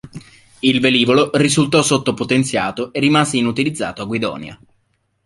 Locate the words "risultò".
1.35-1.83